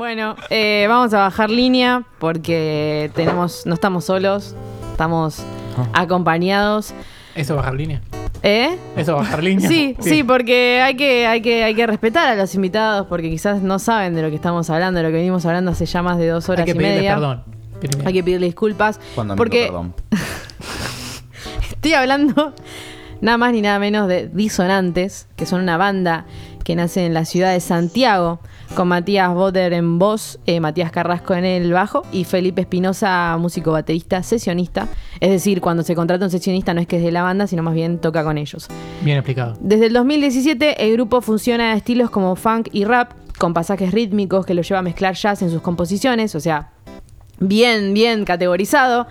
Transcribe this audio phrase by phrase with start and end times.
[0.00, 4.54] Bueno, eh, vamos a bajar línea porque tenemos, no estamos solos,
[4.92, 5.40] estamos
[5.76, 5.88] Ah.
[5.92, 6.94] acompañados.
[7.34, 8.00] ¿Eso bajar línea?
[8.42, 8.78] ¿Eh?
[8.96, 9.68] ¿Eso bajar línea?
[9.68, 13.60] Sí, sí, porque hay que, hay, que, hay que respetar a los invitados porque quizás
[13.60, 16.16] no saben de lo que estamos hablando, de lo que venimos hablando hace ya más
[16.16, 17.14] de dos horas Hay que y pedirle media.
[17.16, 17.44] perdón.
[17.80, 18.08] Primero.
[18.08, 19.00] Hay que pedirle disculpas.
[19.14, 19.92] Cuando porque perdón.
[21.72, 22.54] estoy hablando
[23.20, 26.24] nada más ni nada menos de Disonantes, que son una banda
[26.70, 28.38] que nace en la ciudad de Santiago,
[28.76, 33.72] con Matías Botter en voz, eh, Matías Carrasco en el bajo y Felipe Espinosa, músico
[33.72, 34.86] baterista, sesionista.
[35.18, 37.64] Es decir, cuando se contrata un sesionista no es que es de la banda, sino
[37.64, 38.68] más bien toca con ellos.
[39.02, 39.58] Bien explicado.
[39.60, 44.46] Desde el 2017 el grupo funciona a estilos como funk y rap, con pasajes rítmicos
[44.46, 46.70] que lo lleva a mezclar jazz en sus composiciones, o sea,
[47.40, 49.08] bien, bien categorizado.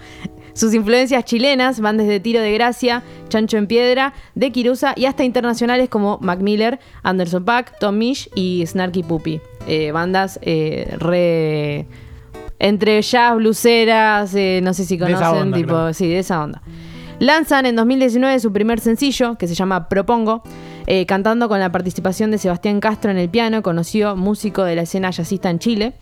[0.59, 5.23] Sus influencias chilenas van desde Tiro de Gracia, Chancho en Piedra, De Kirusa y hasta
[5.23, 9.39] internacionales como Mac Miller, Anderson Paak, Tom Misch y Snarky Puppy.
[9.67, 11.87] Eh, bandas eh, re...
[12.59, 15.93] Entre jazz, bluseras, eh, no sé si De esa conocen, onda, tipo, claro.
[15.93, 16.61] sí, de esa onda.
[17.19, 20.43] Lanzan en 2019 su primer sencillo, que se llama Propongo,
[20.87, 24.81] eh, cantando con la participación de Sebastián Castro en el piano, conocido músico de la
[24.81, 25.93] escena jazzista en Chile.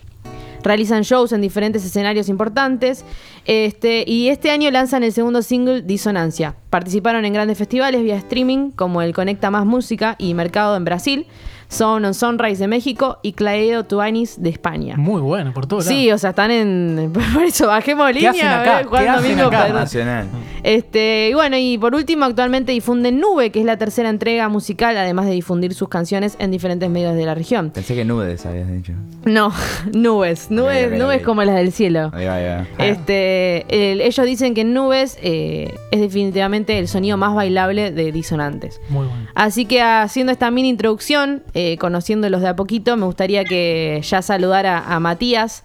[0.63, 3.05] Realizan shows en diferentes escenarios importantes.
[3.45, 6.55] Este, y este año lanzan el segundo single, Disonancia.
[6.69, 11.27] Participaron en grandes festivales vía streaming, como el Conecta Más Música y Mercado en Brasil,
[11.69, 14.95] Son on Sunrise de México y Claedo Tuanis de España.
[14.97, 15.85] Muy bueno, por lados.
[15.85, 17.11] Sí, o sea, están en.
[17.33, 18.31] Por eso bajemos línea.
[18.31, 18.81] hacen acá?
[18.89, 19.69] ¿Qué hacen Domingo acá?
[19.73, 20.27] Nacional.
[20.63, 24.97] Este, y bueno, y por último, actualmente difunden Nube, que es la tercera entrega musical,
[24.97, 27.69] además de difundir sus canciones en diferentes medios de la región.
[27.69, 28.93] Pensé que nubes habías dicho.
[29.25, 29.53] No,
[29.93, 32.11] nubes, nubes, nubes como las del cielo.
[32.13, 32.67] Ahí va, ahí va.
[32.85, 38.81] Este, el- ellos dicen que Nubes eh, es definitivamente el sonido más bailable de Disonantes.
[38.89, 39.27] Muy bueno.
[39.35, 44.21] Así que haciendo esta mini introducción, eh, conociéndolos de a poquito, me gustaría que ya
[44.21, 45.63] saludara a Matías,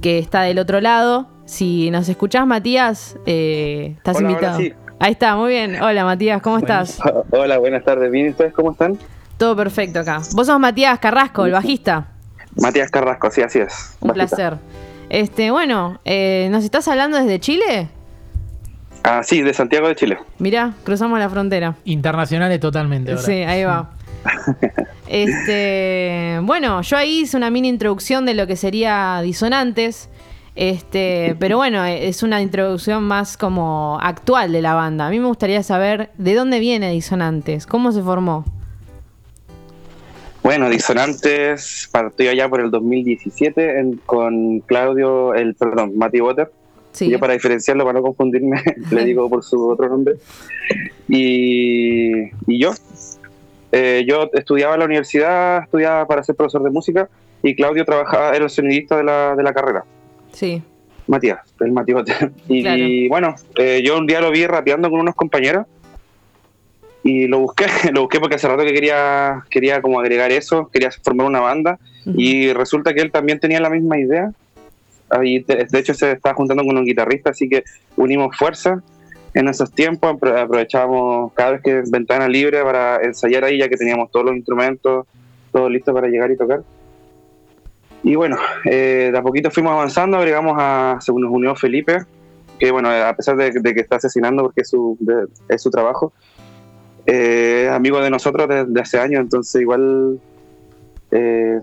[0.00, 1.26] que está del otro lado.
[1.46, 4.58] Si nos escuchás, Matías, eh, estás Hola, invitado.
[4.60, 4.72] sí.
[5.00, 5.82] Ahí está, muy bien.
[5.82, 7.00] Hola, Matías, ¿cómo estás?
[7.32, 8.08] Hola, buenas tardes.
[8.12, 8.96] ¿Bien ustedes cómo están?
[9.36, 10.22] Todo perfecto acá.
[10.32, 12.06] Vos sos Matías Carrasco, el bajista.
[12.54, 13.96] Matías Carrasco, sí, así es.
[14.00, 14.36] Un Bajista.
[14.36, 14.58] placer.
[15.10, 17.88] Este, bueno, eh, ¿nos estás hablando desde Chile?
[19.02, 20.18] Ah, sí, de Santiago de Chile.
[20.38, 21.74] Mirá, cruzamos la frontera.
[21.84, 23.22] Internacionales totalmente ahora.
[23.24, 23.90] Sí, ahí va.
[25.08, 30.08] Este, bueno, yo ahí hice una mini introducción de lo que sería disonantes.
[30.54, 35.06] Este, pero bueno, es una introducción más como actual de la banda.
[35.06, 38.44] A mí me gustaría saber de dónde viene Disonantes, cómo se formó.
[40.42, 46.50] Bueno, Disonantes partió allá por el 2017 en- con Claudio, el perdón, Mati Water.
[46.92, 47.08] Sí.
[47.08, 48.60] Yo para diferenciarlo, para no confundirme,
[48.90, 50.16] le digo por su otro nombre.
[51.08, 52.10] Y,
[52.46, 52.72] y yo,
[53.72, 57.08] eh, yo estudiaba en la universidad, estudiaba para ser profesor de música
[57.42, 59.84] y Claudio trabajaba, era el sonidista de la, de la carrera.
[60.32, 60.62] Sí.
[61.06, 62.12] Matías, el Matiote.
[62.48, 62.78] Y, Claro.
[62.78, 65.66] y bueno, eh, yo un día lo vi rapeando con unos compañeros
[67.02, 70.90] y lo busqué, lo busqué porque hace rato que quería, quería como agregar eso, quería
[71.02, 74.32] formar una banda y resulta que él también tenía la misma idea.
[75.10, 77.64] De, de hecho, se estaba juntando con un guitarrista, así que
[77.96, 78.82] unimos fuerzas
[79.34, 83.76] en esos tiempos, apro- aprovechábamos cada vez que ventana libre para ensayar ahí, ya que
[83.76, 85.06] teníamos todos los instrumentos,
[85.52, 86.62] todo listo para llegar y tocar.
[88.02, 91.98] Y bueno, eh, de a poquito fuimos avanzando, agregamos a, se nos unió Felipe,
[92.58, 95.70] que bueno, a pesar de, de que está asesinando porque es su, de- es su
[95.70, 96.12] trabajo,
[97.06, 100.20] eh, amigo de nosotros desde hace años, entonces igual
[101.10, 101.58] eh,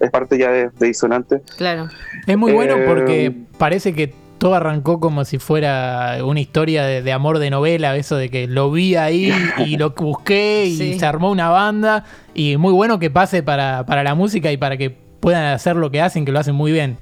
[0.00, 1.40] es parte ya de, de Disonante.
[1.56, 1.88] Claro.
[2.26, 4.12] Es muy bueno Eh, porque parece que
[4.44, 8.46] todo arrancó como si fuera una historia de, de amor de novela, eso de que
[8.46, 9.32] lo vi ahí
[9.64, 10.98] y lo busqué y Sí.
[10.98, 12.04] se armó una banda.
[12.34, 15.90] Y muy bueno que pase para, para la música y para que puedan hacer lo
[15.90, 16.98] que hacen, que lo hacen muy bien.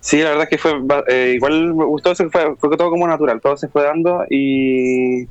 [0.00, 0.72] Sí, la verdad es que fue
[1.08, 4.22] eh, igual me gustó, eso que fue, fue todo como natural, todo se fue dando
[4.28, 5.22] y,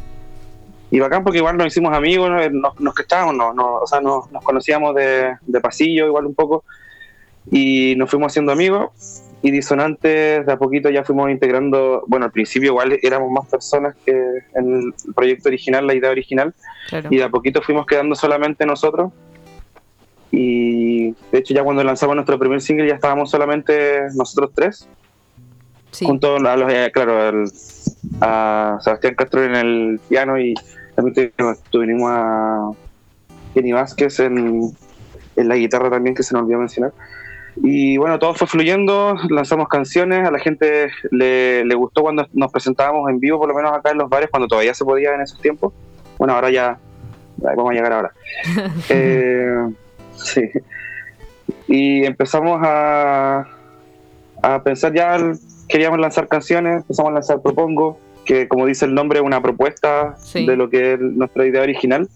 [0.90, 2.50] y bacán porque igual nos hicimos amigos, ¿no?
[2.50, 6.26] nos, nos que estábamos, no, no, o sea, nos, nos conocíamos de, de pasillo igual
[6.26, 6.64] un poco
[7.52, 12.32] y nos fuimos haciendo amigos y disonantes de a poquito ya fuimos integrando, bueno, al
[12.32, 14.12] principio igual éramos más personas que
[14.56, 16.54] en el proyecto original, la idea original,
[16.90, 17.10] Claro.
[17.12, 19.12] y de a poquito fuimos quedando solamente nosotros.
[20.32, 24.88] Y de hecho ya cuando lanzamos nuestro primer single ya estábamos solamente nosotros tres,
[25.92, 26.06] Sí.
[26.06, 27.52] junto a los, eh, claro, al-
[28.22, 30.56] a Sebastián Castro en el piano y
[30.96, 31.32] también
[31.70, 32.72] tuvimos, a
[33.54, 34.72] Kenny Vázquez en,
[35.36, 36.94] en la guitarra también que se nos olvidó mencionar.
[37.58, 42.52] Y bueno, todo fue fluyendo, lanzamos canciones, a la gente le, le gustó cuando nos
[42.52, 45.22] presentábamos en vivo, por lo menos acá en los bares, cuando todavía se podía en
[45.22, 45.72] esos tiempos.
[46.18, 46.78] Bueno, ahora ya,
[47.38, 48.12] vamos a llegar ahora.
[48.90, 49.70] Eh,
[50.16, 50.50] sí.
[51.68, 53.48] y empezamos a,
[54.42, 55.18] a pensar ya,
[55.68, 60.16] queríamos lanzar canciones, empezamos a lanzar Propongo, que como dice el nombre es una propuesta
[60.18, 60.46] Sí.
[60.46, 62.10] de lo que es nuestra idea original.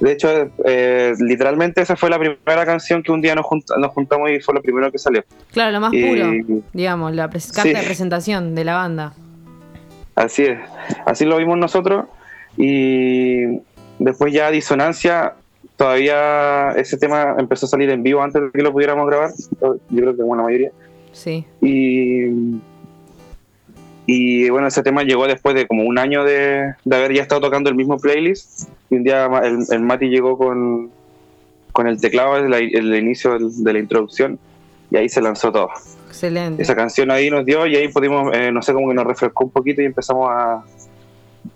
[0.00, 0.28] De hecho,
[0.64, 4.40] eh, literalmente esa fue la primera canción que un día nos, junt- nos juntamos y
[4.40, 5.24] fue lo primero que salió.
[5.52, 7.72] Claro, lo más Y- puro, digamos, la carta Sí.
[7.72, 9.14] de presentación de la banda.
[10.14, 10.58] Así es,
[11.06, 12.06] así lo vimos nosotros
[12.56, 13.60] y
[13.98, 15.34] después ya Disonancia,
[15.76, 19.76] todavía ese tema empezó a salir en vivo antes de que lo pudiéramos grabar, yo
[19.90, 20.70] creo que como la mayoría.
[21.12, 22.26] Sí, Y,
[24.06, 27.40] y bueno, ese tema llegó después de como un año de, de haber ya estado
[27.40, 28.68] tocando el mismo playlist.
[28.88, 30.90] Y un día el, el Mati llegó con,
[31.72, 34.38] con el teclado, el, el inicio de la introducción,
[34.92, 35.70] y ahí se lanzó todo.
[36.06, 36.62] excelente.
[36.62, 39.44] Esa canción ahí nos dio y ahí pudimos, eh, no sé, como que nos refrescó
[39.44, 40.64] un poquito y empezamos a,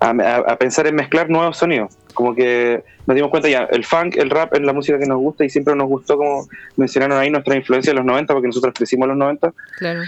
[0.00, 1.96] a, a pensar en mezclar nuevos sonidos.
[2.14, 5.18] Como que nos dimos cuenta ya, el funk, el rap es la música que nos
[5.18, 8.74] gusta y siempre nos gustó, como mencionaron ahí, nuestra influencia de los 90, porque nosotros
[8.76, 9.52] crecimos en los 90.
[9.78, 10.00] Claro.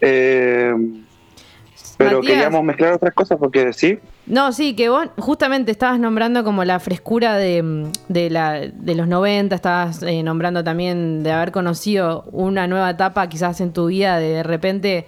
[0.00, 0.74] Eh,
[1.98, 2.32] pero Matías.
[2.32, 6.78] queríamos mezclar otras cosas porque sí, No, sí, que vos justamente estabas nombrando como la
[6.78, 12.66] frescura de, de, la, de los 90, estabas eh, nombrando también de haber conocido una
[12.66, 15.06] nueva etapa quizás en tu vida, de de repente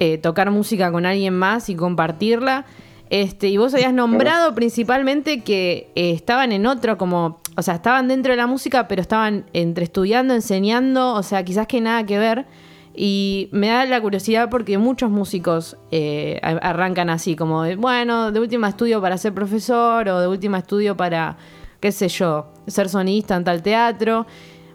[0.00, 2.66] eh, tocar música con alguien más y compartirla.
[3.10, 8.08] Este, y vos habías nombrado principalmente que eh, estaban en otro, como, o sea, estaban
[8.08, 12.18] dentro de la música, pero estaban entre estudiando, enseñando, o sea, quizás que nada que
[12.18, 12.44] ver.
[13.00, 18.40] Y me da la curiosidad porque muchos músicos eh, arrancan así, como de, bueno, de
[18.40, 21.36] última estudio para ser profesor o de última estudio para,
[21.78, 24.26] qué sé yo, ser sonista en tal teatro.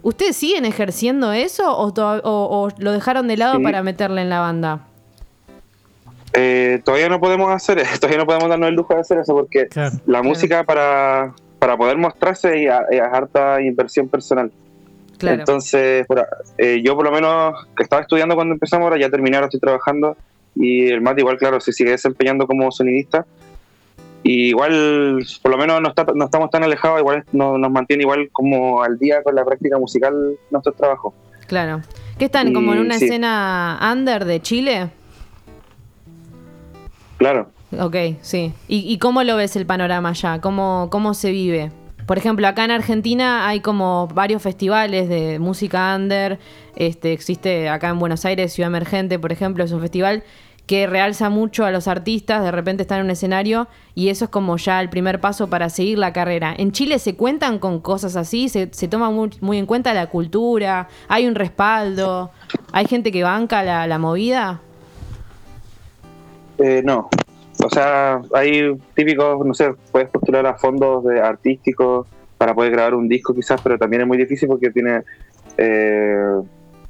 [0.03, 3.63] ¿Ustedes siguen ejerciendo eso o, to- o- o lo dejaron de lado Sí.
[3.63, 4.87] para meterle en la banda?
[6.33, 9.67] eh, todavía no podemos hacer todavía no podemos darnos el lujo de hacer eso porque
[9.67, 9.97] Claro.
[10.05, 14.51] la música para, para poder mostrarse es, es harta inversión personal.
[15.23, 15.39] Claro.
[15.39, 16.27] Entonces, a-
[16.57, 19.59] eh, yo por lo menos que estaba estudiando cuando empezamos, ahora ya terminé, ahora estoy
[19.59, 20.15] trabajando
[20.55, 23.25] y el Mati igual, claro, se sigue desempeñando como sonidista.
[24.25, 28.03] Y igual, por lo menos no, está, no estamos tan alejados, igual no- nos mantiene
[28.03, 30.13] igual como al día con la práctica musical
[30.51, 31.13] nuestro trabajo.
[31.47, 31.81] Claro.
[32.17, 33.05] ¿Qué están como en Y una sí.
[33.05, 34.89] escena under de Chile?
[37.17, 37.49] Claro.
[37.79, 38.53] Ok, sí.
[38.67, 40.39] ¿Y, y cómo lo ves el panorama allá?
[40.41, 41.71] ¿Cómo, ¿Cómo se vive?
[42.05, 46.39] Por ejemplo, acá en Argentina hay como varios festivales de música under.
[46.75, 50.23] Este, existe acá en Buenos Aires, Ciudad Emergente, por ejemplo, es un festival
[50.65, 54.31] que realza mucho a los artistas, de repente están en un escenario y eso es
[54.31, 56.53] como ya el primer paso para seguir la carrera.
[56.57, 58.47] ¿En Chile se cuentan con cosas así?
[58.47, 60.87] ¿Se, se toma muy, en cuenta la cultura?
[61.09, 62.31] ¿Hay un respaldo?
[62.71, 64.61] ¿Hay gente que banca la, la movida?
[66.59, 67.09] Eh, no.
[67.63, 72.07] O sea, hay típicos, no sé, puedes postular a fondos de artísticos
[72.37, 75.01] para poder grabar un disco quizás, pero también es muy difícil porque tiene
[75.57, 76.15] eh,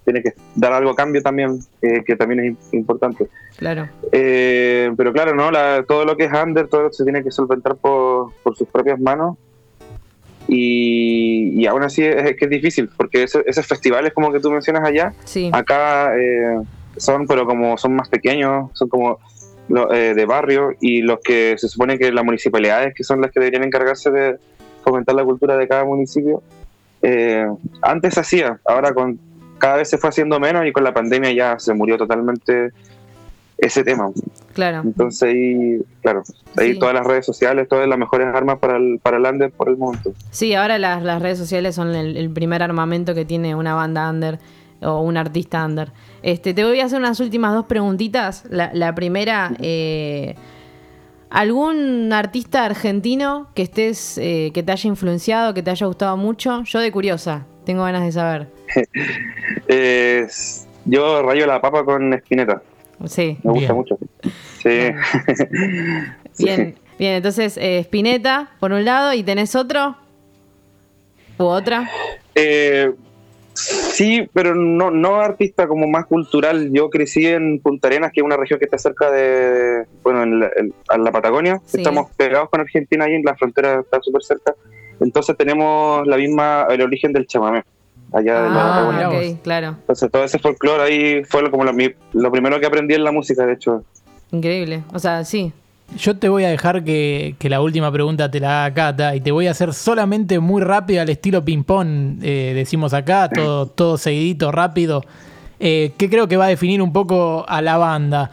[0.05, 3.27] tiene que dar algo a cambio también, eh, que también es im- importante.
[3.57, 3.87] Claro.
[4.11, 7.75] Eh, pero claro, no, La- todo lo que es under, todo se tiene que solventar
[7.77, 9.37] por, por sus propias manos.
[10.47, 14.39] Y, y aún así es, es que es difícil, porque ese- esos festivales como que
[14.39, 15.49] tú mencionas allá, Sí.
[15.53, 16.59] acá eh,
[16.97, 19.19] son, pero como son más pequeños, son como
[19.69, 23.31] lo- eh, de barrio, y los que se supone que las municipalidades, que son las
[23.31, 24.37] que deberían encargarse de
[24.83, 26.41] fomentar la cultura de cada municipio,
[27.01, 27.45] eh,
[27.81, 29.19] antes se hacía, ahora con
[29.57, 32.71] cada vez se fue haciendo menos y con la pandemia ya se murió totalmente
[33.57, 34.09] ese tema.
[34.53, 34.81] Claro.
[34.83, 36.23] Entonces ahí, claro,
[36.57, 36.79] ahí Sí.
[36.79, 39.77] todas las redes sociales, todas las mejores armas para el, para el under por el
[39.77, 40.11] momento.
[40.31, 44.09] Sí, ahora las, las redes sociales son el, el primer armamento que tiene una banda
[44.09, 44.39] under
[44.85, 45.91] o un artista under.
[46.21, 48.43] Este, te voy a hacer unas últimas dos preguntitas.
[48.49, 50.35] La, la primera, eh,
[51.29, 56.63] ¿algún artista argentino que estés, eh, que te haya influenciado, que te haya gustado mucho?
[56.63, 58.47] Yo de curiosa, tengo ganas de saber.
[59.67, 60.27] Eh,
[60.85, 62.61] yo rayo la papa con espineta,
[63.05, 63.75] Sí, me gusta Bien.
[63.75, 63.97] mucho.
[64.61, 64.69] Sí.
[66.39, 66.75] Bien.
[66.97, 67.13] Bien.
[67.15, 69.95] Entonces, eh, Spinetta, por un lado, ¿y tenés otro?
[71.37, 71.89] ¿U otra?
[72.35, 72.91] Eh,
[73.53, 76.69] sí, pero no, no artista como más cultural.
[76.71, 80.39] Yo crecí en Punta Arenas, que es una región que está cerca de, bueno, en
[80.39, 81.61] la, en- a la Patagonia.
[81.65, 81.77] Sí.
[81.77, 84.53] Estamos pegados con Argentina ahí, en la frontera está súper cerca.
[84.99, 87.63] Entonces tenemos la misma, el origen del chamamé,
[88.11, 89.37] allá de la Ah, Patagonia.
[89.43, 89.67] claro.
[89.81, 91.71] Entonces todo ese folclore ahí fue como lo,
[92.13, 93.83] lo primero que aprendí en la música, de hecho.
[94.31, 94.83] Increíble.
[94.93, 95.51] O sea, sí.
[95.97, 99.31] Yo te voy a dejar que, la última pregunta te la haga Cata y te
[99.31, 104.51] voy a hacer solamente muy rápido al estilo ping-pong, eh, decimos acá, todo, todo seguidito,
[104.51, 105.03] rápido,
[105.59, 108.31] eh, que creo que va a definir un poco a la banda.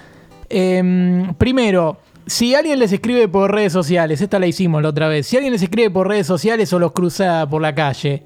[0.49, 5.27] Em, primero, si alguien les escribe por redes sociales, esta la hicimos la otra vez,
[5.27, 8.23] si alguien les escribe por redes sociales o los cruza por la calle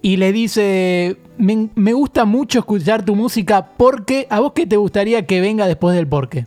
[0.00, 4.76] y le dice, me, me gusta mucho escuchar tu música porque, ¿a vos qué te
[4.76, 6.46] gustaría que venga después del porqué?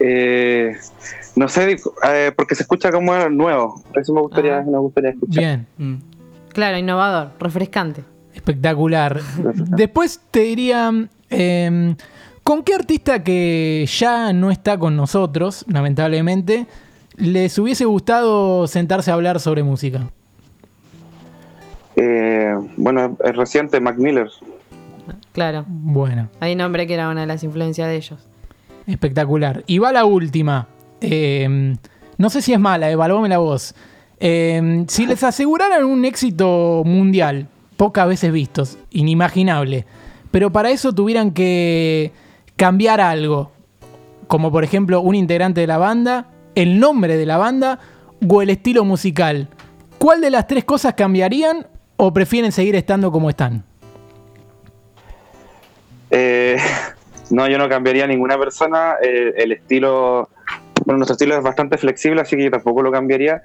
[0.00, 0.76] Eh,
[1.36, 3.82] no sé, eh, porque se escucha como nuevo.
[3.94, 4.64] Eso me gustaría, Ah.
[4.66, 5.42] me gustaría escuchar.
[5.42, 5.66] Bien.
[5.78, 5.94] Mm.
[6.52, 8.02] Claro, innovador, refrescante.
[8.34, 9.20] Espectacular.
[9.54, 10.92] Después te diría,
[11.30, 11.94] eh,
[12.42, 16.66] ¿con qué artista que ya no está con nosotros, lamentablemente,
[17.16, 20.08] les hubiese gustado sentarse a hablar sobre música?
[21.96, 24.28] Eh, bueno, es reciente, Mac Miller.
[25.32, 25.64] Claro.
[25.66, 28.28] Bueno, Hay nombre que era una de las influencias de ellos.
[28.88, 29.62] Espectacular.
[29.66, 30.66] Y va la última.
[31.00, 31.76] Eh,
[32.16, 33.74] no sé si es mala, evalúame la voz.
[34.20, 39.86] Eh, si les aseguraran un éxito mundial, pocas veces vistos, inimaginable,
[40.32, 42.10] pero para eso tuvieran que
[42.56, 43.52] cambiar algo,
[44.26, 46.26] como por ejemplo un integrante de la banda,
[46.56, 47.78] el nombre de la banda
[48.28, 49.48] o el estilo musical,
[49.98, 53.64] ¿cuál de las tres cosas cambiarían o prefieren seguir estando como están?
[56.10, 56.56] Eh,
[57.30, 58.94] no, yo no cambiaría a ninguna persona.
[59.02, 60.28] eh, el estilo,
[60.84, 63.42] bueno, nuestro estilo es bastante flexible, así que yo tampoco lo cambiaría.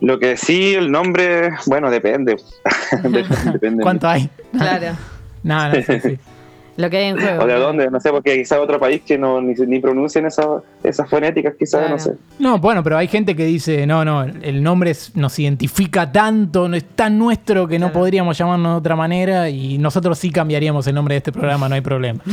[0.00, 2.36] Lo que sí, el nombre, bueno, depende.
[3.02, 3.24] depende.
[3.52, 4.28] depende ¿Cuánto hay?
[4.56, 4.96] Claro.
[5.44, 6.18] No, no, sí, sí.
[6.76, 7.42] Lo que hay en juego.
[7.42, 10.62] O de dónde, no sé, porque quizás otro país que no ni, ni pronuncien esa-
[10.82, 11.96] esas fonéticas, quizás, Claro.
[11.96, 12.12] no sé.
[12.38, 16.68] No, bueno, pero hay gente que dice, no, no, el nombre es- nos identifica tanto,
[16.68, 18.00] no es tan nuestro que no Claro.
[18.00, 21.74] podríamos llamarnos de otra manera y nosotros sí cambiaríamos el nombre de este programa, no
[21.74, 22.20] hay problema.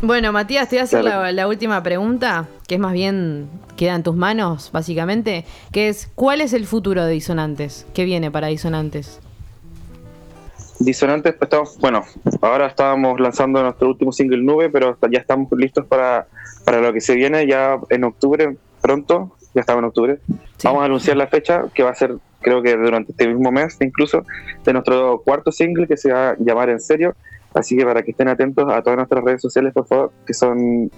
[0.00, 1.22] Bueno, Matías, te voy a hacer Claro.
[1.22, 6.08] la, la última pregunta, que es más bien, queda en tus manos, básicamente, que es,
[6.14, 7.84] ¿cuál es el futuro de Disonantes?
[7.94, 9.18] ¿Qué viene para Disonantes?
[10.80, 12.04] Disonantes, pues estamos, bueno,
[12.40, 16.28] ahora estábamos lanzando nuestro último single Nube, pero ya estamos listos para,
[16.64, 20.18] para lo que se viene ya en octubre, pronto, ya estamos en octubre.
[20.28, 20.36] Sí.
[20.64, 23.76] Vamos a anunciar la fecha, que va a ser, creo que durante este mismo mes,
[23.80, 24.24] incluso,
[24.64, 27.16] de nuestro cuarto single, que se va a llamar En Serio.
[27.54, 30.90] Así que para que estén atentos a todas nuestras redes sociales, por favor, que son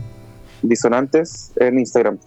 [0.62, 2.18] Disonantes en Instagram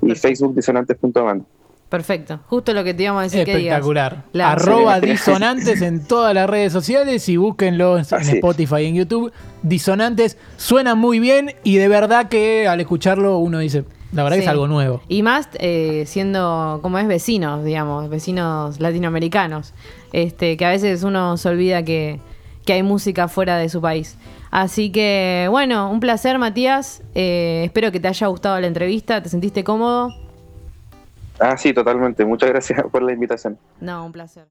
[0.00, 0.28] y Perfecto.
[0.28, 1.44] Facebook disonantes.band.
[1.92, 3.74] Perfecto, justo lo que te íbamos a decir que digas.
[3.74, 4.24] Espectacular.
[4.32, 8.36] La- Arroba disonantes en todas las redes sociales y búsquenlo en, Así.
[8.36, 9.30] Spotify y en YouTube.
[9.62, 14.42] Disonantes suenan muy bien y de verdad que al escucharlo uno dice, la verdad que
[14.44, 15.02] es algo nuevo.
[15.06, 19.74] Y más eh, siendo, como es, vecinos, digamos, vecinos latinoamericanos,
[20.14, 22.20] este, que a veces uno se olvida que,
[22.64, 24.16] que hay música fuera de su país.
[24.50, 27.02] Así que, bueno, un placer, Matías.
[27.14, 29.22] Eh, espero que te haya gustado la entrevista.
[29.22, 30.08] ¿Te sentiste cómodo?
[31.42, 32.24] Ah, sí, totalmente.
[32.24, 33.58] Muchas gracias por la invitación.
[33.80, 34.40] No, un placer.